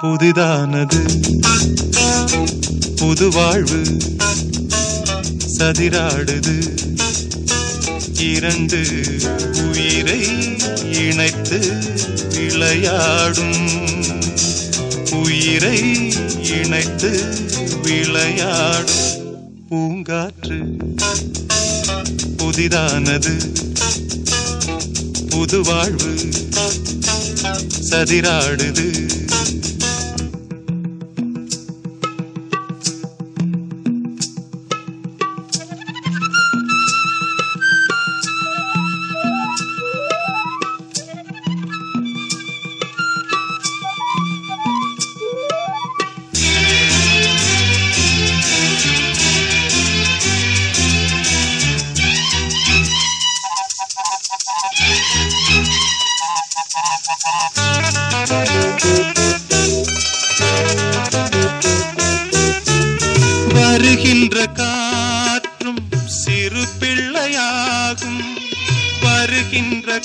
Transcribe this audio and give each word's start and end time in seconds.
புதிதானது. 0.00 1.02
புது 2.96 3.28
வாழ்வு 3.30 3.82
சதிராடுது. 5.58 6.78
இரண்டு 8.18 8.86
உயிரை 9.70 10.20
இணைத்து 10.92 11.78
விளையாடும். 12.34 13.68
உயிரை 15.10 16.12
இணைத்து 16.42 17.34
விளையாடும். 17.82 18.94
பூங்காற்று 19.70 20.76
புதிதானது. 22.36 23.34
புது 25.28 25.62
வாழ்வு 25.62 26.14
சதிராடுது. 27.90 28.86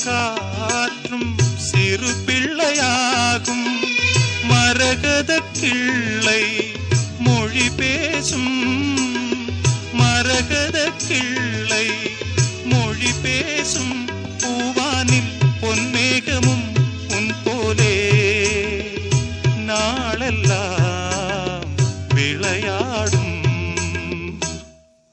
காற்றும் 0.04 1.36
சிறு 1.58 2.14
பிள்ளையாகும். 2.26 3.68
மரகத 4.44 5.42
கிள்ளை 5.52 6.74
மொழி 7.20 7.70
பேசும் 7.70 8.81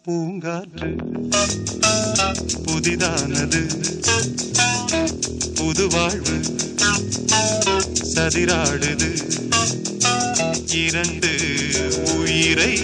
பூங்காற்று 0.08 0.96
புதிதானது. 2.62 3.60
புது 5.54 5.88
வாழ்வு 5.88 6.40
சதிராடுது. 8.14 9.12
இரண்டு 10.66 11.36
உயிரை 12.16 12.78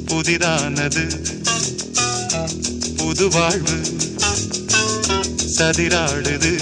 புதிதானது. 0.04 1.06
புது 2.96 3.28
வாழ்வு 3.28 3.80
கதிராடுது 5.60 6.52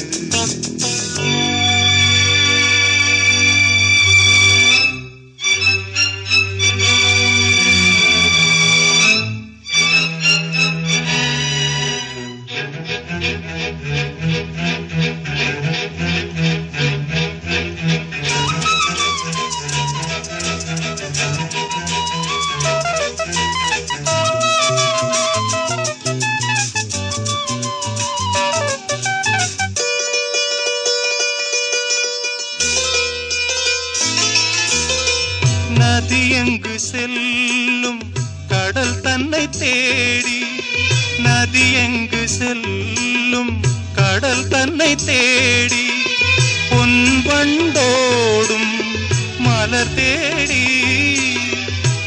தேடி 50.18 50.64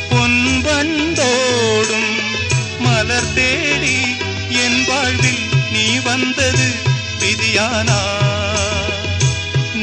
பொன்பந்தோடும் 0.09 2.13
மலர் 2.79 3.33
தேடி 3.33 3.95
என் 4.63 4.83
வாழ்வில் 4.87 5.43
நீ 5.71 5.85
வந்தது 6.03 6.67
விதியானா? 7.21 7.99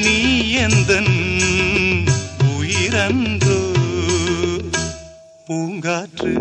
நீ 0.04 0.18
எந்தன் 0.56 1.16
உயிரன்றோ? 2.58 3.60
பூங்காற்று 5.46 6.34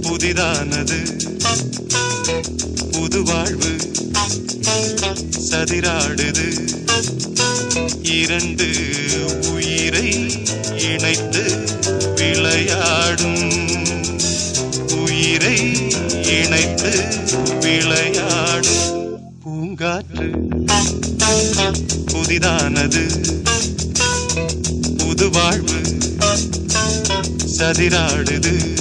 புதிதானது. 0.00 1.00
புது 2.94 3.22
வாழ்வு 3.22 3.76
சதிராடுது. 5.50 6.68
இரண்டு 8.02 8.66
உயிரை 9.52 10.32
இணைத்து 10.78 11.42
விளையாடும். 12.14 13.50
உயிரை 14.96 15.88
இணைத்து 16.22 17.04
விளையாடும். 17.60 19.18
பூங்காற்று 19.46 20.30
புதிதானது. 22.12 23.04
புது 24.96 25.30
வாழ்வு 25.30 25.80
சதிராடுது. 27.58 28.72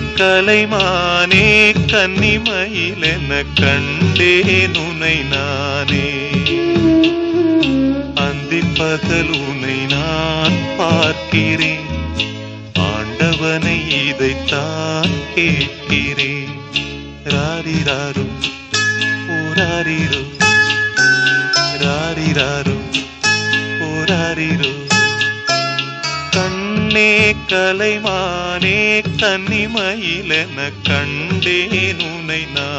கலைமானே 0.00 1.74
கன்னிமயில் 1.86 1.86
கன்னிமயிலென 1.86 3.44
கண்டே 3.54 4.40
நுனை 4.66 5.26
நானே. 5.26 6.28
அந்தி 8.14 8.60
பகல் 8.76 9.30
உனை 9.30 9.86
நான் 9.88 10.52
பார்க்கிறேன். 10.78 11.86
ஆண்டவனை 12.74 14.06
இதைத்தான் 14.08 15.10
கேட்கிறேன். 15.34 16.56
ராரி 17.24 17.72
ராரு 17.72 18.27
கலைமானே 27.48 29.02
கன்னிமயிலென 29.20 30.70
கண்டேன் 30.82 32.00
உனை 32.00 32.46
நான். 32.54 32.77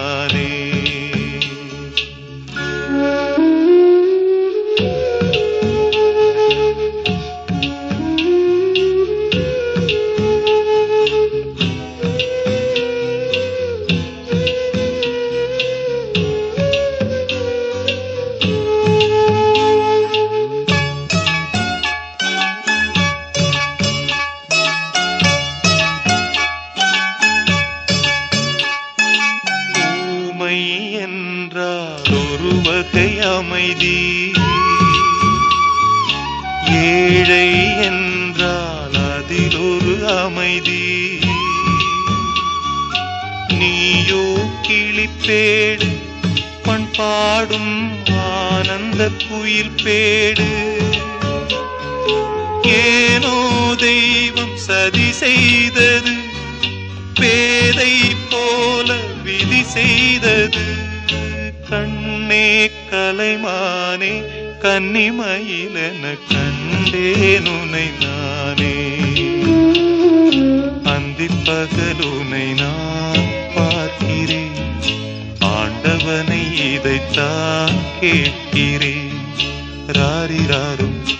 பாடும் 47.00 47.92
ஆனந்த 48.20 49.10
குயில் 49.28 49.76
பேடு. 49.84 50.48
ஏனோ 52.64 53.36
தெய்வம் 53.78 54.58
சதி 54.58 55.12
செய்தது 55.12 56.14
பேதை 57.20 57.94
போல 58.30 58.96
விதி 59.24 59.64
செய்தது. 59.64 60.66
கண்ணே 61.70 62.72
கலைமானே 62.92 64.14
கன்னிமயிலென 64.62 66.04
கண்டேன் 66.30 67.48
உனை 67.48 67.88
நானே. 68.02 68.76
அந்திப் 70.84 71.42
பகலுனை 71.46 72.46
நான் 72.54 73.26
பார்க்கிறேன். 73.56 74.59
ஆண்டவனை 75.84 76.74
இதைத்தான் 76.74 77.76
கேட்கிறேன். 78.00 79.20
ராரிராரும் 79.88 81.19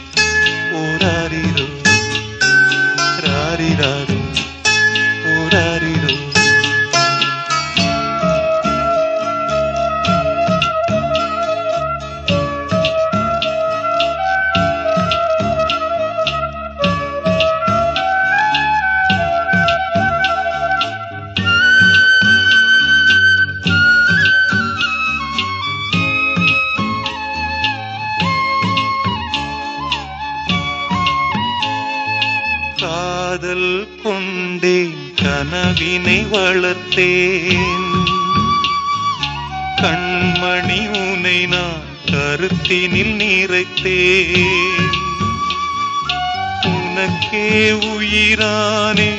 நானே 48.80 49.14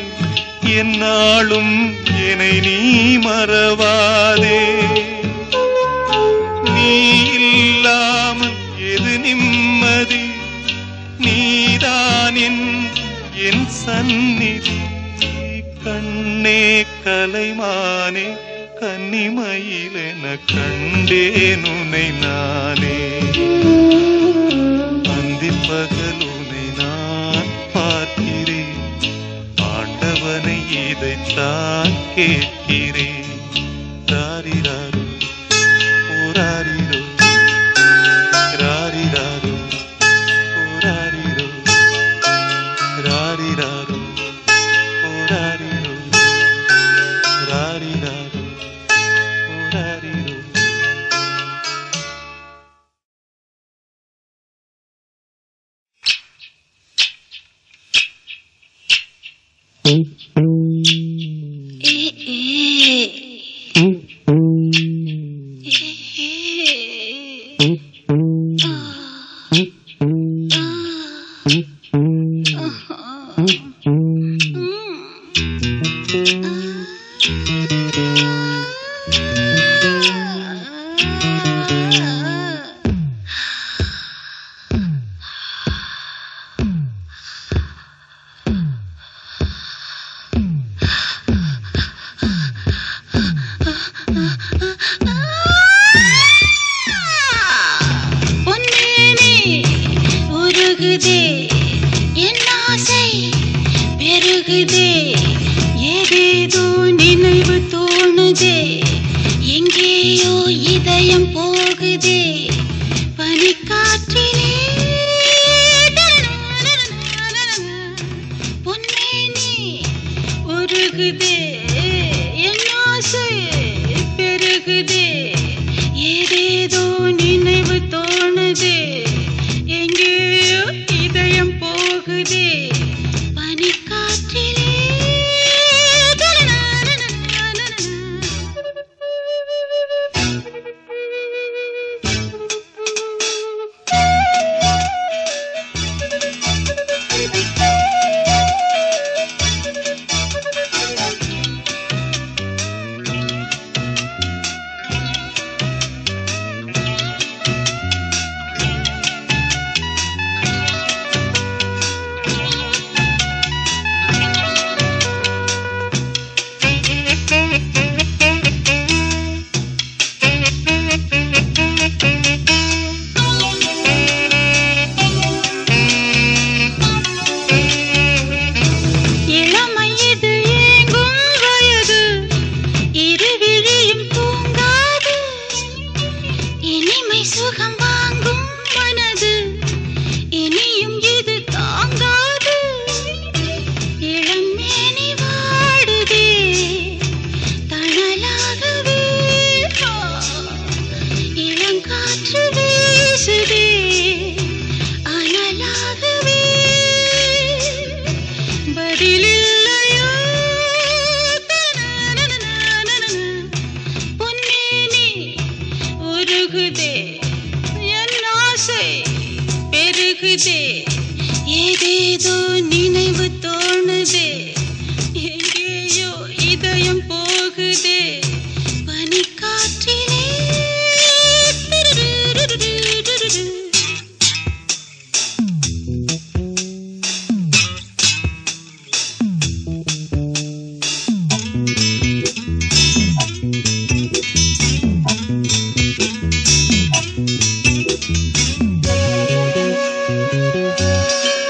என்னாலும் 0.77 1.95
என்னை 2.29 2.61
நீ 2.61 3.17
மறவாதே. 3.17 4.75
நீ 6.65 7.23
இல்லாமல் 7.33 8.55
எது 8.93 9.19
நிம்மதி? 9.19 10.31
நீதான் 11.19 12.37
என் 12.37 13.69
சந்நிதி. 13.69 14.79
கண்ணே 15.85 16.85
கலைமானே 17.05 18.37
கன்னிமயிலென 18.81 20.39
கண்டேன் 20.55 21.65
உனை 21.65 22.11
நானே. 22.11 22.99
அந்திப் 25.03 25.63
பகல் 25.69 26.20
இதைத்தான் 31.31 31.97
கேட்கிறேன். 32.15 33.20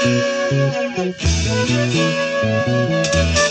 Thank 0.03 1.15
you. 3.37 3.50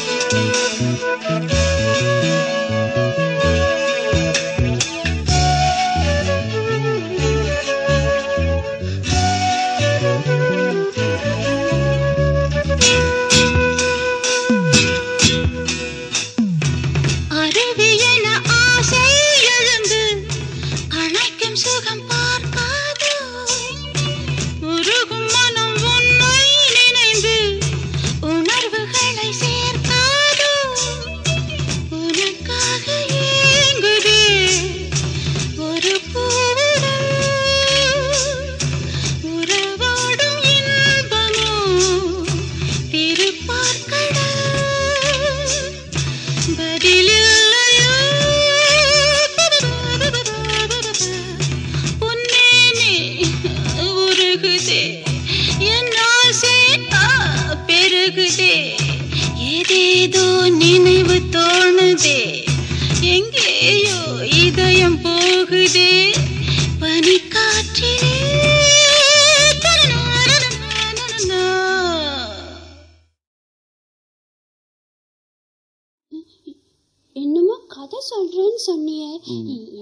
கதை 77.81 77.99
சொல்றேன்னு 78.09 78.59
சொன்னியே. 78.67 79.11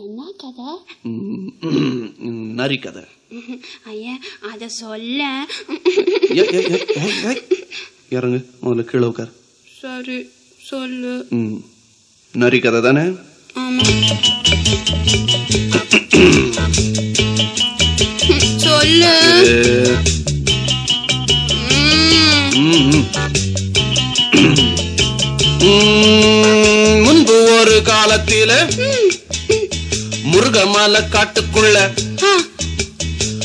என்ன 0.03 0.21
கதை? 0.43 0.71
நரி 2.59 2.79
கதை. 2.79 3.03
ஐயா 3.85 4.15
அத 4.53 4.69
சொல்ல. 4.69 5.47
இறங்கு 8.09 8.41
முதல்ல 8.63 8.85
கீழே 8.85 9.07
உட்கார். 9.07 9.33
சரி 9.81 10.19
சொல்லு. 10.65 11.15
நரி 12.33 12.59
கதை 12.59 12.81
தானே? 12.81 13.05
சொல்லு. 18.67 19.15
ஒரு 27.79 27.87
காலத்தில 27.87 28.53
முருகமலை 30.31 31.01
காட்டுக்குள்ள. 31.11 31.77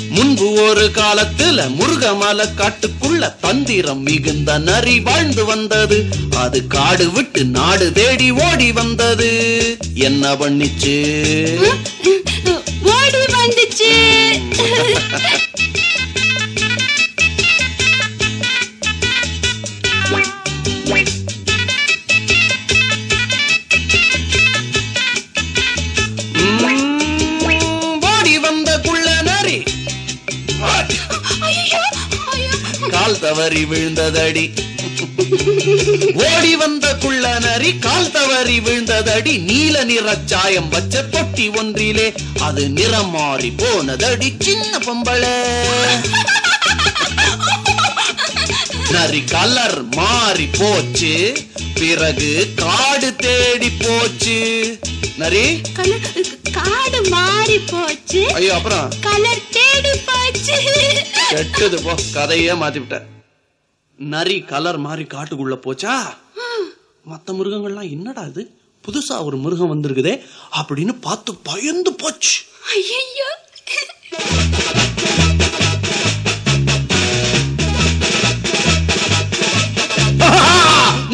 முன்பு 0.09 0.47
ஒரு 0.63 0.85
காலத்துல 0.95 1.65
முருகமலை 1.79 2.47
காட்டுக்குள்ள 2.59 3.29
தந்திரம் 3.41 4.01
மிகுந்த 4.01 4.57
நரி 4.69 4.95
வாழ்ந்து 4.99 5.45
வந்தது. 5.45 5.97
அது 6.37 6.61
காடு 6.67 7.07
விட்டு 7.11 7.43
நாடு 7.57 7.91
தேடி 7.91 8.29
ஓடி 8.47 8.71
வந்தது. 8.71 9.29
என்ன 10.07 10.33
பண்ணிச்சு 10.33 10.97
ஓடி 12.95 13.23
வந்துச்சு. 13.37 13.93
தவறி 33.33 33.61
விழுந்ததடி. 33.65 34.43
ஓடி 36.25 36.55
வந்த 36.55 36.95
குள்ள 36.95 37.39
நரி 37.39 37.71
கால் 37.85 38.11
தவறி 38.11 38.59
விழுந்ததடி. 38.59 39.33
நீல 39.43 39.83
நிற 39.83 40.17
சாயம் 40.25 40.67
வச்ச 40.69 41.01
தொட்டி 41.03 41.49
ஒன்றிலே. 41.49 42.05
அது 42.39 42.69
நிறம் 42.69 43.09
மாறி 43.09 43.49
போனதடி 43.61 44.29
சின்ன 44.39 44.71
பொம்பளை. 44.85 45.31
நரி 48.91 49.23
கலர் 49.23 49.83
மாறி 49.95 50.47
போச்சு. 50.59 51.13
பிறகு 51.79 52.31
காடு 52.55 53.15
தேடி 53.15 53.69
போச்சு. 53.69 54.37
நரி? 55.17 55.61
காடு 56.51 57.01
மாறி 57.09 57.57
போச்சு. 57.71 58.23
ஐயோ 58.33 58.53
அப்புறம்? 58.53 58.93
கலர் 59.01 59.43
தேடி 59.57 59.95
போச்சு. 60.05 60.59
கெட்டது 61.29 61.81
போ. 61.81 61.95
கதையே 62.13 62.51
மாத்தி 62.51 62.81
விட்ட 62.83 63.01
நரி 64.11 64.37
கலர் 64.51 64.77
மாறி 64.85 65.03
காட்டுக்குள்ள 65.03 65.55
போச்சா? 65.65 65.93
மத்த 67.11 67.33
மிருகங்கள்லாம் 67.37 67.89
என்னடா 67.95 68.23
இது? 68.31 68.43
புதுசா 68.85 69.15
ஒரு 69.27 69.37
மிருகம் 69.43 69.71
வந்திருக்குதே 69.73 70.13
அப்படின்னு 70.59 70.93
பார்த்து 71.05 71.31
பயந்து 71.49 71.91
போச்சு. 72.01 72.35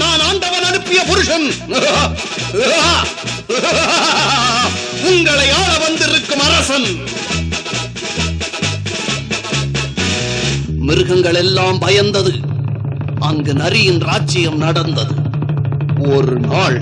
நான் 0.02 0.24
ஆண்டவன் 0.30 0.68
அனுப்பிய 0.70 1.02
புருஷன். 1.10 1.48
உங்களை 5.12 5.48
ஆள 5.62 5.72
வந்திருக்கும் 5.86 6.46
அரசன். 6.50 6.90
மிருகங்கள் 10.90 11.42
எல்லாம் 11.46 11.82
பயந்தது. 11.88 12.34
அங்கு 13.30 13.54
நரியின் 13.54 14.02
ராஜ்யம் 14.10 14.60
நடந்தது. 14.66 15.16
ஒரு 16.14 16.36
நாள் 16.52 16.78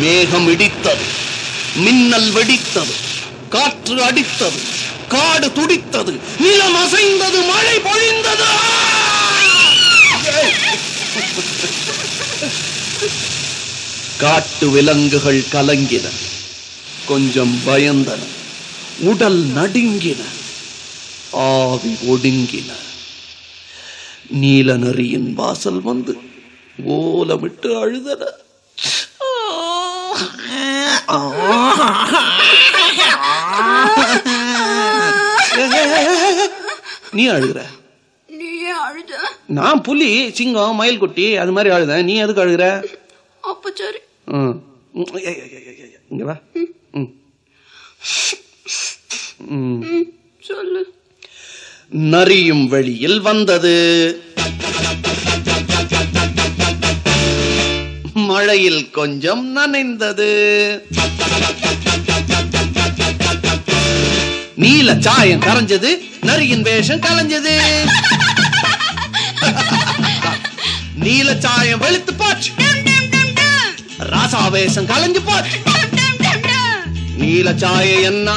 மேகம் 0.00 0.48
இடித்தது 0.54 1.06
மின்னல் 1.84 2.30
வெடித்தது 2.36 2.94
காற்று 3.54 3.96
அடித்தது 4.08 4.60
காடு 5.14 5.48
துடித்தது 5.58 6.12
நிலம் 6.44 6.78
அசைந்தது 6.82 7.40
மழை 7.50 7.76
பொழிந்தது. 7.88 8.46
காட்டு 14.22 14.68
விலங்குகள் 14.76 15.42
கலங்கின 15.52 16.06
கொஞ்சம் 17.10 17.54
பயந்தன 17.66 18.22
உடல் 19.10 19.40
நடுங்கின 19.58 20.22
ஆவி 21.48 21.92
ஒடுங்கின. 22.12 22.70
நீல 24.24 24.76
நரியின் 24.76 25.30
வாசல் 25.34 25.80
வந்து 25.82 26.12
ஓலமிட்டு 26.92 27.70
அழுதன 27.80 28.22
நீ 37.14 37.24
அழுகிற 37.28 37.60
நான் 39.48 39.82
புலி 39.82 40.10
சிங்கம் 40.30 40.76
மயில் 40.76 40.98
குட்டி 40.98 41.26
அது 41.36 41.52
மாதிரி 41.52 41.72
அழுதேன் 41.74 42.06
நீ 42.06 42.14
எதுக்கு 42.16 42.44
அழுகிற 42.44 42.66
அப்ப 43.42 43.72
சரி 43.72 44.00
சொல்லு 50.42 50.82
நரியும் 51.88 52.68
வழியில் 52.68 53.20
வந்தது. 53.20 53.74
மழையில் 58.12 58.90
கொஞ்சம் 58.90 59.56
நனைந்தது. 59.56 60.30
நீல 64.54 64.96
சாயம் 65.00 65.40
கரைஞ்சது 65.40 65.90
நரியின் 66.20 66.62
வேஷம் 66.62 67.00
கலைஞ்சது. 67.00 67.58
நீல 70.94 71.36
சாயம் 71.38 71.78
வெளுத்து 71.78 72.14
போச்சு. 72.14 72.50
ராசாவேஷம் 73.98 74.86
கலைஞ்சு 74.86 75.22
போச்சு. 75.24 75.58
நீல 77.16 77.52
சாயம் 77.56 78.02
என்ன 78.02 78.32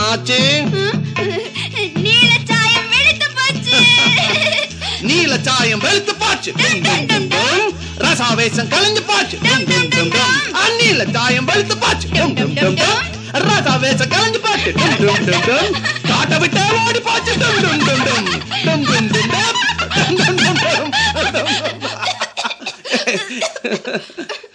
நீல 5.02 5.34
சாயம் 5.44 5.82
வெளுத்து 5.84 6.14
போச்சு 6.16 6.52
ரசாவேசம் 7.98 8.70
கலந்து 8.70 9.02
போச்சு 9.04 9.38
நீல 10.78 11.06
சாயம் 11.14 11.48
வெளுத்து 11.50 11.78
போச்சு 11.78 12.08
ரசாவேசம் 13.48 14.12
கலந்து 14.16 14.40
போச்சு 14.40 14.74
காட்ட 16.10 16.34
விட்டா 16.38 16.66
ஓடி 16.82 17.02
போச்சு 17.02 17.34
Ha 23.60 23.82
ha 23.86 24.26
ha. 24.28 24.47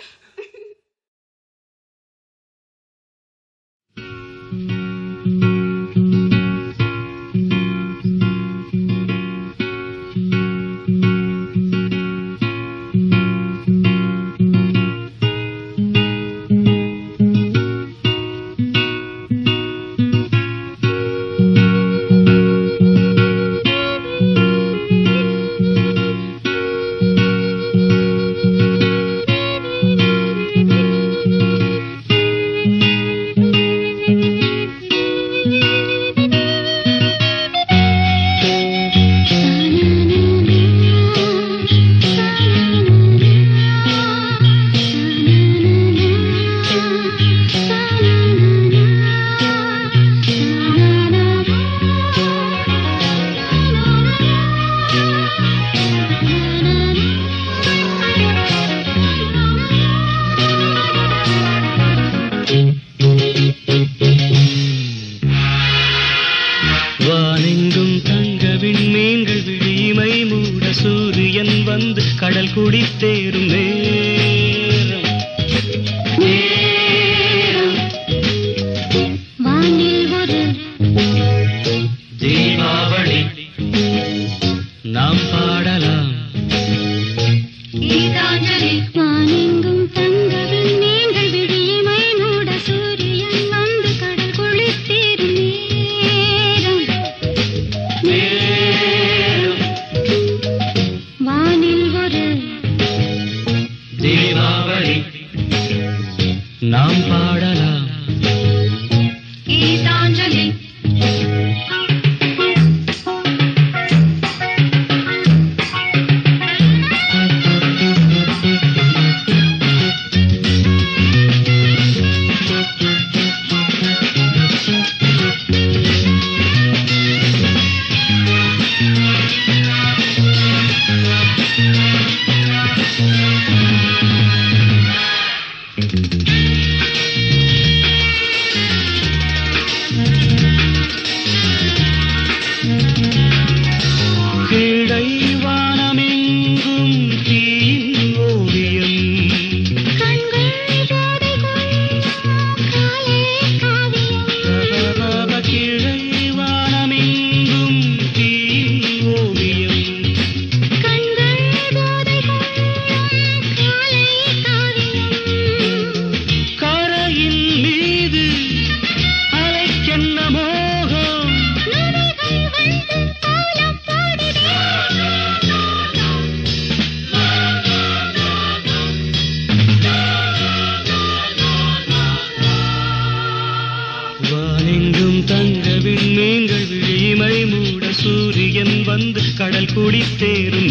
குளித்தேரும் 189.75 190.71